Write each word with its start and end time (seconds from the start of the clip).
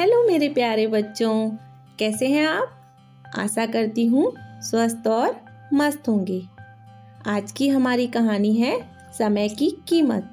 Hello 0.00 0.26
मेरे 0.26 0.48
प्यारे 0.48 0.86
बच्चों, 0.86 1.50
कैसे 1.98 2.26
हैं 2.26 2.46
आप? 2.46 2.70
आशा 3.38 3.66
करती 3.66 4.06
हूँ 4.06 4.32
स्वस्थ 4.38 5.08
और 5.08 5.40
मस्त 5.74 6.08
होंगे। 6.08 6.42
आज 7.26 7.52
की 7.52 7.68
हमारी 7.68 8.06
कहानी 8.06 8.54
है 8.54 8.90
समय 9.18 9.48
की 9.48 9.78
कीमत। 9.88 10.30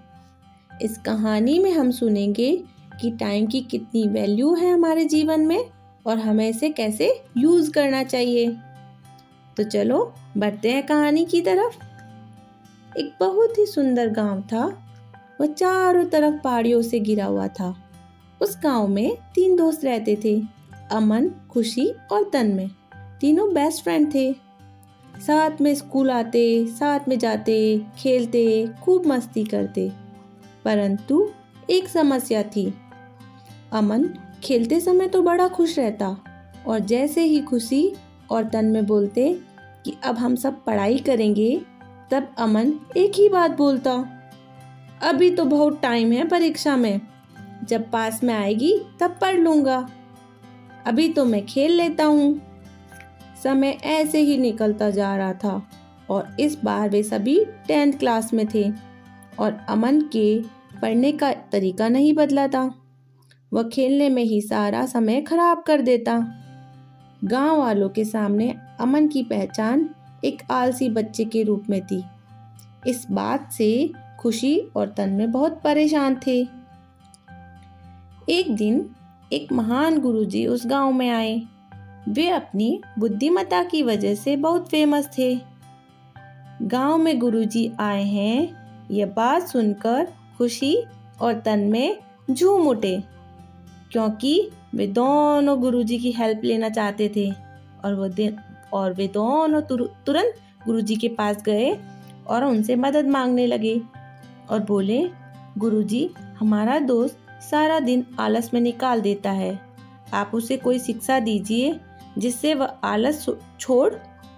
इस 0.82 0.98
कहानी 0.98 1.60
में 1.60 1.72
हम 1.72 1.92
सुनेंगे 1.92 2.64
कि 3.02 3.12
टाइम 3.12 3.48
की 3.48 3.62
कितनी 3.62 4.08
वैल्यू 4.08 4.56
है 4.56 4.74
हमारे 4.74 5.06
जीवन 5.06 5.40
में 5.40 5.70
और 6.06 6.18
हमें 6.18 6.50
इसे 6.50 6.70
कैसे 6.70 7.24
यूज़ 7.38 7.72
करना 7.72 8.04
चाहिए। 8.04 8.58
तो 9.58 9.64
चलो, 9.64 10.14
बढ़ते 10.38 10.72
हैं 10.72 10.86
कहानी 10.86 11.26
की 11.26 11.42
तरफ़। 11.42 11.76
एक 12.98 13.14
बहुत 13.20 13.58
ही 13.58 13.66
सुंदर 13.66 14.10
गाँव 14.10 14.42
था 14.42 14.84
वह 15.42 15.48
चारों 15.48 16.06
तरफ़ 16.06 16.36
पहाड़ियों 16.42 16.82
से 16.82 17.00
गिरा 17.00 17.26
हुआ 17.26 17.48
था। 17.48 17.84
उस 18.42 18.58
गाँव 18.64 18.88
में 18.88 19.18
तीन 19.36 19.56
दोस्त 19.56 19.86
रहते 19.86 20.18
थे, 20.24 20.42
अमन, 20.92 21.30
खुशी 21.50 21.92
और 22.12 22.30
तन्मय। 22.34 22.70
तीनों 23.22 23.54
बेस्ट 23.54 23.84
फ्रेंड 23.84 24.14
थे। 24.14 24.34
साथ 25.28 25.62
में 25.62 25.76
स्कूल 25.76 26.12
आते, 26.12 26.68
साथ 26.68 27.00
में 27.08 27.20
जाते, 27.20 27.82
खेलते, 27.98 28.68
खूब 28.84 29.08
मस्ती 29.08 29.44
करते। 29.44 29.92
परंतु 30.66 31.30
एक 31.70 31.88
समस्या 31.88 32.44
थी। 32.44 32.74
अमन 33.72 34.04
खेलते 34.44 34.80
समय 34.80 35.08
तो 35.08 35.22
बड़ा 35.22 35.48
खुश 35.48 35.80
रहता 35.80 36.18
और 36.68 36.80
जैसे 36.80 37.24
ही 37.24 37.40
खुशी 37.40 37.94
और 38.30 38.44
तन 38.44 38.66
में 38.66 38.86
बोलते 38.86 39.40
कि 39.86 39.96
अब 40.04 40.18
हम 40.18 40.36
सब 40.36 40.64
पढ़ाई 40.64 40.98
करेंगे, 40.98 41.62
तब 42.12 42.36
अमन 42.38 42.74
एक 42.98 43.12
ही 43.16 43.30
बात 43.30 43.58
बोलता, 43.58 44.06
अभी 45.04 45.32
तो 45.32 45.46
बहुत 45.46 45.82
टाइम 45.82 46.12
है 46.12 46.28
परीक्षा 46.28 46.76
में। 46.78 47.02
जब 47.64 47.92
पास 47.92 48.24
में 48.24 48.34
आएगी 48.34 48.82
तब 49.00 49.18
पढ़ 49.22 49.36
लूँगा। 49.36 49.90
अभी 50.86 51.10
तो 51.10 51.26
मैं 51.26 51.46
खेल 51.46 51.72
लेता 51.72 52.04
हूँ। 52.04 52.42
समय 53.44 53.78
ऐसे 53.84 54.20
ही 54.20 54.38
निकलता 54.38 54.90
जा 54.90 55.18
रहा 55.18 55.34
था 55.34 55.70
और 56.10 56.36
इस 56.40 56.64
बार 56.64 56.90
वे 56.90 57.04
सभी 57.04 57.46
टेंथ 57.68 57.94
क्लास 57.94 58.34
में 58.34 58.48
थे 58.54 58.72
और 59.40 59.66
अमन 59.70 60.02
के 60.02 60.42
पढ़ने 60.82 61.12
का 61.12 61.34
तरीका 61.34 61.90
नहीं 61.90 62.14
बदला 62.14 62.48
था। 62.48 62.76
वह 63.54 63.64
खेलने 63.64 64.10
में 64.10 64.24
ही 64.24 64.42
सारा 64.42 64.86
समय 64.86 65.22
खराब 65.22 65.64
कर 65.68 65.82
देता। 65.82 66.34
गाँव 67.24 67.60
वालों 67.60 67.90
के 67.90 68.06
सामने 68.06 68.56
अमन 68.80 69.08
की 69.08 69.24
पहचान 69.24 69.90
एक 70.26 70.42
आलसी 70.52 70.90
बच्चे 70.90 71.26
के 71.26 71.44
रूप 71.44 71.64
में 71.70 71.82
थी। 71.86 72.04
इस 72.88 73.08
बात 73.12 73.52
से 73.52 73.92
खुशी 74.20 74.60
और 74.76 74.94
तन 74.98 75.10
में 75.10 75.32
बहुत 75.32 75.62
परेशान 75.64 76.20
थे। 76.28 76.57
एक 78.30 78.50
दिन 78.56 78.90
एक 79.34 79.52
महान 79.52 80.00
गुरुजी 80.00 80.46
उस 80.46 80.66
गाँव 80.68 80.92
में 80.92 81.10
आए। 81.10 81.36
वे 82.08 82.28
अपनी 82.30 82.80
बुद्धिमता 83.00 83.64
की 83.64 83.82
वजह 83.84 84.16
से 84.16 84.36
बहुत 84.36 84.68
फ़ेमस 84.70 85.08
थे। 85.18 85.36
गाँव 86.62 86.98
में 86.98 87.20
गुरुजी 87.20 87.72
आए 87.80 88.04
हैं 88.04 88.88
यह 88.92 89.06
बात 89.06 89.48
सुनकर 89.48 90.08
खुशी 90.38 90.76
और 91.22 91.40
तन 91.40 91.60
में 91.60 91.98
झूम 92.32 92.68
उठे, 92.68 92.98
क्योंकि 93.92 94.50
वे 94.76 94.88
दोनों 94.88 95.60
गुरुजी 95.62 96.00
की 96.00 96.12
हेल्प 96.12 96.42
लेना 96.44 96.70
चाहते 96.70 97.12
थे 97.16 97.30
और 97.86 97.96
वो 97.96 98.08
दिन, 98.08 98.38
और 98.74 98.94
वे 98.94 99.08
दोनों 99.08 99.62
तुरंत 99.62 100.34
गुरुजी 100.66 100.96
के 100.96 101.10
पास 101.10 101.42
गए 101.44 101.72
और 102.28 102.44
उनसे 102.44 102.76
मदद 102.76 103.08
मांगने 103.08 103.48
लगे 103.48 103.80
और 104.50 104.60
बोले, 104.60 105.02
गुरुजी, 105.58 106.10
हमारा 106.40 106.78
दोस्त 106.80 107.20
सारा 107.42 107.80
दिन 107.80 108.06
आलस 108.20 108.54
में 108.54 108.62
निकाल 108.62 109.02
देता 109.02 109.32
है। 109.32 109.60
आप 110.14 110.32
उसे 110.34 110.58
कोई 110.58 110.80
शिक्षा 110.80 111.20
दीजिए, 111.20 111.80
जिससे 112.18 112.54
वह 112.54 112.66
आलस 112.66 113.26
छोड़ 113.60 113.94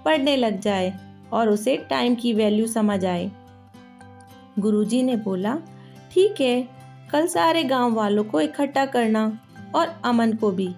पढ़ने 0.05 0.35
लग 0.35 0.59
जाए 0.59 0.99
और 1.33 1.49
उसे 1.49 1.77
टाइम 1.77 2.15
की 2.15 2.33
वैल्यू 2.33 2.67
समझ 2.67 3.05
आए। 3.05 3.31
गुरुजी 4.59 5.03
ने 5.03 5.15
बोला, 5.15 5.57
ठीक 6.11 6.41
है, 6.41 6.69
कल 7.11 7.27
सारे 7.27 7.63
गाँव 7.63 7.93
वालों 7.93 8.23
को 8.23 8.41
इकट्ठा 8.41 8.85
करना 8.85 9.39
और 9.75 10.01
अमन 10.05 10.33
को 10.33 10.51
भी। 10.51 10.75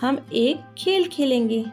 हम 0.00 0.26
एक 0.32 0.60
खेल 0.78 1.08
खेलेंगे। 1.08 1.64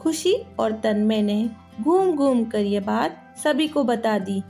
खुशी 0.00 0.36
और 0.58 0.72
तन्मय 0.72 1.22
ने 1.22 1.50
घूम 1.80 2.12
घूम 2.12 2.44
कर 2.44 2.58
ये 2.58 2.80
बात 2.80 3.34
सभी 3.44 3.68
को 3.68 3.84
बता 3.84 4.18
दी 4.18 4.42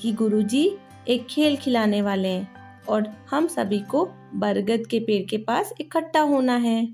कि 0.00 0.12
गुरुजी 0.12 0.76
एक 1.08 1.26
खेल 1.26 1.56
खिलाने 1.56 2.02
वाले 2.02 2.28
हैं। 2.28 2.55
और 2.88 3.26
हम 3.30 3.46
सभी 3.46 3.78
को 3.78 4.08
बरगद 4.34 4.86
के 4.86 5.00
पेड़ 5.00 5.30
के 5.30 5.36
पास 5.36 5.72
इकट्ठा 5.80 6.20
होना 6.20 6.56
है। 6.56 6.88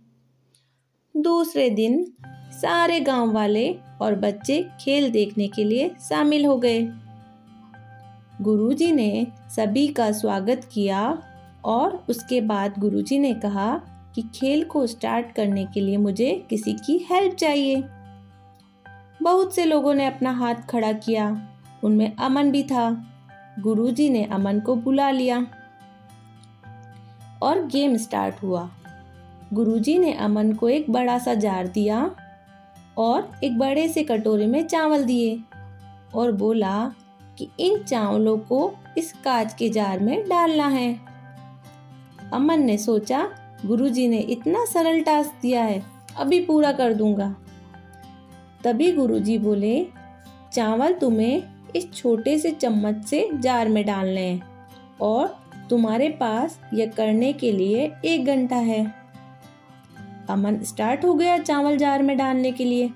दूसरे 1.17 1.71
दिन 1.71 2.13
सारे 2.53 3.01
गाँव 3.01 3.33
वाले 3.33 3.79
और 4.03 4.15
बच्चे 4.15 4.69
खेल 4.81 5.11
देखने 5.11 5.49
के 5.49 5.65
लिए 5.65 5.89
शामिल 5.89 6.47
हो 6.47 6.57
गए। 6.57 6.89
गुरुजी 8.41 8.93
ने 8.93 9.27
सभी 9.57 9.89
का 9.89 10.13
स्वागत 10.13 10.69
किया 10.73 11.23
और 11.65 12.07
उसके 12.09 12.41
बाद 12.41 12.75
गुरुजी 12.79 13.19
ने 13.19 13.35
कहा 13.35 13.81
कि 14.15 14.23
खेल 14.23 14.65
को 14.65 14.87
स्टार्ट 14.87 15.33
करने 15.33 15.65
के 15.65 15.81
लिए 15.81 15.97
मुझे 15.97 16.47
किसी 16.51 16.73
की 16.73 17.07
हेल्प 17.11 17.35
चाहिए। 17.35 17.85
बहुत 19.23 19.55
से 19.55 19.65
लोगों 19.65 19.95
ने 19.95 20.07
अपना 20.07 20.31
हाथ 20.31 20.55
खड़ा 20.55 20.93
किया। 20.93 21.49
उनमें 21.85 22.17
अमन 22.17 22.51
भी 22.51 22.63
था। 22.63 23.09
गुरुजी 23.59 24.11
ने 24.11 24.25
अमन 24.25 24.61
को 24.61 24.77
बुला 24.77 25.11
लिया। 25.11 25.47
और 27.43 27.67
गेम 27.67 27.97
स्टार्ट 27.97 28.43
हुआ। 28.43 28.71
गुरुजी 29.53 29.99
ने 29.99 30.13
अमन 30.13 30.53
को 30.53 30.69
एक 30.69 30.91
बड़ा 30.91 31.19
सा 31.19 31.35
जार 31.35 31.67
दिया 31.67 32.17
और 32.99 33.31
एक 33.45 33.59
बड़े 33.59 33.89
से 33.89 34.05
कटोरे 34.05 34.47
में 34.47 34.67
चावल 34.67 35.05
दिए 35.05 35.41
और 36.15 36.33
बोला 36.33 36.93
कि 37.39 37.49
इन 37.61 37.83
चावलों 37.83 38.39
को 38.39 38.73
इस 38.99 39.13
कांच 39.25 39.55
के 39.55 39.69
जार 39.69 40.01
में 40.01 40.29
डालना 40.29 40.69
है। 40.69 41.01
अमन 42.33 42.61
ने 42.61 42.79
सोचा, 42.79 43.29
गुरुजी 43.67 44.09
ने 44.09 44.19
इतना 44.19 44.65
सरल 44.65 45.01
टास्क 45.01 45.33
दिया 45.43 45.65
है, 45.65 45.83
अभी 46.17 46.41
पूरा 46.41 46.73
कर 46.73 46.95
दूँगा। 46.95 47.35
तभी 48.65 48.93
गुरुजी 48.93 49.39
बोले, 49.39 49.87
चावल 50.53 50.93
तुम्हें 50.93 51.43
इस 51.77 51.93
छोटे 51.95 52.39
से 52.39 52.51
चम्मच 52.51 53.05
से 53.05 53.29
जार 53.35 53.69
में 53.69 53.87
डालने 53.87 54.21
हैं 54.21 54.43
और 55.01 55.42
तुम्हारे 55.73 56.09
पास 56.09 56.59
यह 56.75 56.87
करने 56.87 57.33
के 57.33 57.53
लिए 57.53 57.93
एक 58.05 58.25
घंटा 58.25 58.57
है। 58.57 58.95
अमन 60.31 60.59
स्टार्ट 60.63 61.05
हो 61.05 61.15
गया 61.15 61.39
चावल 61.39 61.77
जार 61.77 62.03
में 62.03 62.17
डालने 62.17 62.53
के 62.53 62.65
लिए। 62.65 62.91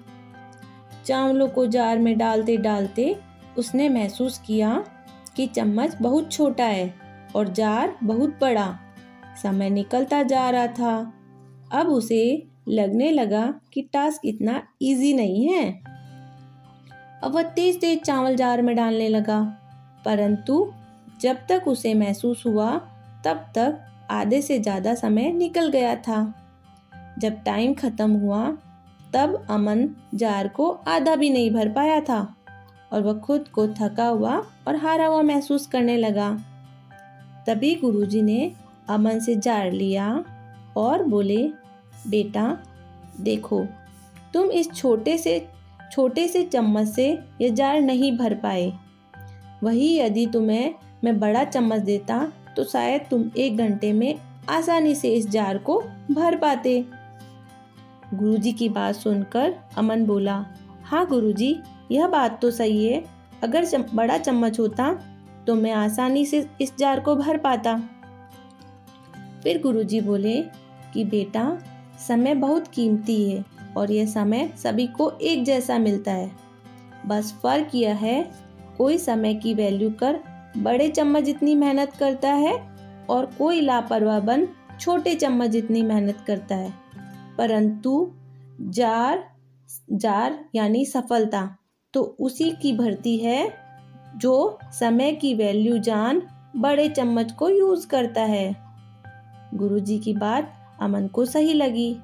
चावलों 1.07 1.49
को 1.49 1.67
जार 1.67 1.99
में 1.99 2.19
डालते 2.19 2.57
डालते 2.57 3.17
उसने 3.59 3.89
महसूस 3.89 4.39
किया 4.39 4.85
कि 5.37 5.47
चम्मच 5.47 5.97
बहुत 6.03 6.33
छोटा 6.33 6.65
है 6.65 6.95
और 7.37 7.49
जार 7.49 7.97
बहुत 8.05 8.39
बड़ा। 8.41 8.79
समय 9.43 9.71
निकलता 9.71 10.23
जा 10.23 10.51
रहा 10.51 10.67
था। 10.67 11.13
अब 11.73 11.87
उसे 11.87 12.47
लगने 12.69 13.11
लगा 13.11 13.61
कि 13.73 13.83
टास्क 13.83 14.21
इतना 14.25 14.63
इजी 14.83 15.15
नहीं 15.15 15.49
है। 15.49 15.69
अब 17.23 17.33
वह 17.35 17.43
तेज 17.43 17.81
तेज 17.81 18.03
चावल 18.03 18.37
जार 18.37 18.63
में 18.63 18.77
डालने 18.77 19.09
लगा, 19.09 19.41
परंतु 20.05 20.73
जब 21.21 21.37
तक 21.49 21.69
उसे 21.69 21.95
महसूस 21.95 22.43
हुआ, 22.47 22.71
तब 23.25 23.37
तक 23.55 23.79
आधे 24.11 24.41
से 24.43 24.59
ज़्यादा 24.59 24.95
समय 24.95 25.33
निकल 25.33 25.69
गया 25.69 25.95
था। 25.97 26.35
जब 27.19 27.43
टाइम 27.43 27.75
ख़त्म 27.75 28.11
हुआ, 28.11 28.47
तब 29.15 29.47
अमन 29.51 29.89
जार 30.15 30.49
को 30.49 30.71
आधा 30.89 31.15
भी 31.17 31.31
नहीं 31.31 31.51
भर 31.51 31.69
पाया 31.69 32.01
था 32.01 32.37
और 32.93 33.03
वह 33.03 33.19
खुद 33.19 33.49
को 33.49 33.67
थका 33.69 34.07
हुआ 34.07 34.37
और 34.69 34.77
हारा 34.77 35.07
हुआ 35.07 35.23
महसूस 35.23 35.67
करने 35.67 35.97
लगा। 35.97 36.31
तभी 37.47 37.75
गुरुजी 37.75 38.23
ने 38.23 38.53
अमन 38.89 39.21
से 39.21 39.35
जार 39.37 39.71
लिया 39.73 40.25
और 40.77 41.03
बोले, 41.03 41.43
बेटा, 42.09 42.59
देखो, 43.21 43.67
तुम 44.35 44.51
इस 44.51 44.73
छोटे 44.73 45.19
से 45.19 45.47
छोटे 45.93 46.29
से 46.29 46.43
चम्मच 46.43 46.89
से 46.89 47.07
यह 47.41 47.55
जार 47.55 47.81
नहीं 47.81 48.17
भर 48.19 48.35
पाए। 48.35 48.73
वही 49.63 49.99
यदि 49.99 50.27
तुम्हें 50.27 50.75
मैं 51.07 51.19
बड़ा 51.21 51.43
चम्मच 51.45 51.81
देता 51.81 52.19
तो 52.57 52.65
शायद 52.65 53.01
तुम 53.11 53.25
एक 53.37 53.57
घंटे 53.57 53.93
में 53.93 54.19
आसानी 54.49 54.95
से 54.95 55.13
इस 55.15 55.29
जार 55.29 55.59
को 55.59 55.79
भर 56.11 56.37
पाते। 56.37 56.85
गुरुजी 58.15 58.53
की 58.53 58.69
बात 58.69 58.95
सुनकर 58.95 59.55
अमन 59.79 60.05
बोला 60.07 60.45
हाँ 60.85 61.07
गुरुजी 61.07 61.55
यह 61.91 62.07
बात 62.09 62.41
तो 62.43 62.51
सही 62.51 62.85
है। 62.87 63.03
अगर 63.43 63.65
चम, 63.65 63.85
बड़ा 63.95 64.19
चम्मच 64.19 64.61
होता 64.61 64.93
तो 65.47 65.55
मैं 65.55 65.73
आसानी 65.73 66.25
से 66.27 66.47
इस 66.61 66.77
जार 66.79 67.01
को 67.01 67.17
भर 67.17 67.37
पाता। 67.39 67.77
फिर 69.43 69.61
गुरुजी 69.63 70.01
बोले 70.01 70.41
कि 70.95 71.05
बेटा 71.05 71.59
समय 72.09 72.35
बहुत 72.35 72.69
कीमती 72.69 73.23
है 73.31 73.45
और 73.77 73.91
यह 73.91 74.07
समय 74.07 74.51
सभी 74.57 74.87
को 74.87 75.11
एक 75.11 75.45
जैसा 75.45 75.79
मिलता 75.79 76.13
है। 76.13 76.31
बस 77.07 77.33
फ़र्क 77.43 77.75
यह 77.75 77.95
है 77.97 78.23
कोई 78.79 78.99
समय 78.99 79.35
की 79.35 79.55
वैल्यू 79.55 79.91
कर 79.91 80.19
बड़े 80.57 80.89
चम्मच 80.89 81.23
जितनी 81.23 81.55
मेहनत 81.55 81.93
करता 81.93 82.33
है 82.33 82.55
और 83.11 83.27
कोई 83.27 83.61
लापरवाह 83.61 84.21
बन 84.21 84.49
छोटे 84.81 85.15
चम्मच 85.15 85.51
जितनी 85.51 85.83
मेहनत 85.83 86.25
करता 86.27 86.55
है। 86.55 86.73
परंतु 87.39 88.13
जार 88.61 89.25
जार 89.93 90.45
यानी 90.55 90.85
सफलता 90.85 91.57
तो 91.93 92.03
उसी 92.21 92.51
की 92.51 92.73
भरती 92.73 93.17
है 93.19 93.53
जो 94.17 94.59
समय 94.65 95.13
की 95.13 95.35
वैल्यू 95.35 95.79
जान 95.79 96.23
बड़े 96.57 96.89
चम्मच 96.89 97.33
को 97.33 97.49
यूज़ 97.49 97.87
करता 97.89 98.23
है। 98.23 98.57
गुरुजी 99.55 99.99
की 99.99 100.15
बात 100.15 100.53
अमन 100.81 101.07
को 101.07 101.25
सही 101.25 101.55
लगी। 101.55 101.97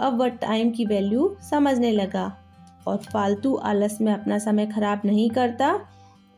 अब 0.00 0.18
वह 0.18 0.28
टाइम 0.28 0.70
की 0.70 0.84
वैल्यू 0.84 1.36
समझने 1.50 1.92
लगा 1.92 2.36
और 2.86 2.96
फालतू 2.96 3.54
आलस 3.54 4.00
में 4.00 4.12
अपना 4.12 4.38
समय 4.38 4.66
खराब 4.66 5.00
नहीं 5.04 5.30
करता 5.30 5.80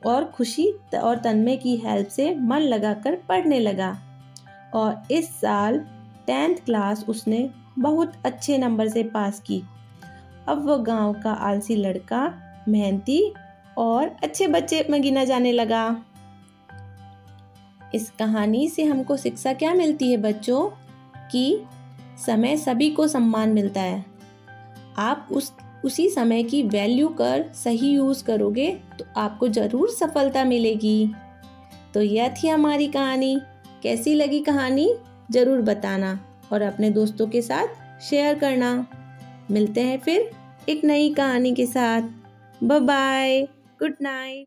और 0.07 0.25
खुशी 0.25 0.75
और 1.03 1.19
तन्मय 1.19 1.57
की 1.57 1.77
हेल्प 1.77 2.09
से 2.09 2.35
मन 2.35 2.59
लगाकर 2.59 3.15
पढ़ने 3.15 3.61
लगा। 3.61 3.99
और 4.75 5.03
इस 5.11 5.41
साल 5.41 5.79
टेंथ 6.27 6.57
क्लास 6.57 7.05
उसने 7.09 7.51
बहुत 7.79 8.13
अच्छे 8.25 8.59
नंबर 8.59 8.89
से 8.89 9.03
पास 9.03 9.41
की। 9.41 9.63
अब 10.49 10.65
वह 10.65 10.77
गाँव 10.77 11.13
का 11.13 11.33
आलसी 11.33 11.77
लड़का 11.77 12.35
मेहनती 12.69 13.35
और 13.79 14.17
अच्छे 14.23 14.47
बच्चे 14.47 14.87
में 14.91 15.03
गिना 15.03 15.25
जाने 15.25 15.53
लगा। 15.53 16.05
इस 17.95 18.11
कहानी 18.11 18.69
से 18.69 18.85
हमको 18.85 19.17
शिक्षा 19.17 19.53
क्या 19.53 19.75
मिलती 19.75 20.11
है 20.11 20.17
बच्चों? 20.17 20.71
कि 21.31 21.63
समय 22.27 22.57
सभी 22.57 22.91
को 22.91 23.09
सम्मान 23.09 23.49
मिलता 23.49 23.81
है। 23.81 24.05
आप 24.99 25.29
उस 25.33 25.53
उसी 25.85 26.09
समय 26.09 26.43
की 26.43 26.63
वैल्यू 26.65 27.09
कर 27.11 27.45
सही 27.55 27.91
यूज़ 27.91 28.23
करोगे 28.25 28.71
तो 28.99 29.05
आपको 29.17 29.49
ज़रूर 29.49 29.91
सफलता 29.91 30.45
मिलेगी। 30.45 31.11
तो 31.95 32.03
यह 32.03 32.35
थी 32.35 32.49
हमारी 32.49 32.87
कहानी। 32.89 33.37
कैसी 33.83 34.15
लगी 34.15 34.41
कहानी? 34.41 34.89
ज़रूर 35.31 35.61
बताना 35.63 36.19
और 36.53 36.63
अपने 36.63 36.91
दोस्तों 36.91 37.27
के 37.27 37.43
साथ 37.43 38.01
शेयर 38.03 38.39
करना। 38.39 38.87
मिलते 39.51 39.81
हैं 39.81 39.99
फिर 39.99 40.31
एक 40.69 40.85
नई 40.85 41.13
कहानी 41.15 41.55
के 41.55 41.67
साथ। 41.67 42.03
Bye 42.63 43.41
good 43.81 43.95
night 44.03 44.47